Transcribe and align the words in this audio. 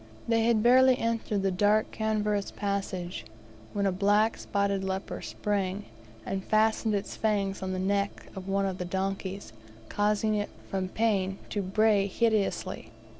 They 0.27 0.45
had 0.45 0.63
barely 0.63 0.97
entered 0.97 1.43
the 1.43 1.51
dark 1.51 1.91
cavernous 1.91 2.49
passage, 2.49 3.23
when 3.71 3.85
a 3.85 3.91
black 3.91 4.35
spotted 4.35 4.83
leopard 4.83 5.25
sprang, 5.25 5.85
and 6.25 6.43
fastened 6.43 6.95
its 6.95 7.15
fangs 7.15 7.61
in 7.61 7.71
the 7.71 7.77
neck 7.77 8.25
of 8.35 8.47
one 8.47 8.65
of 8.65 8.79
the 8.79 8.83
donkeys, 8.85 9.53
causing 9.89 10.33
it, 10.33 10.49
from 10.71 10.87
the 10.87 10.93
pain, 10.93 11.37
to 11.51 11.61
bray 11.61 12.07
hideously. 12.07 12.89